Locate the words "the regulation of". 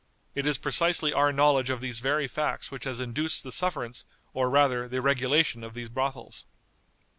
4.87-5.75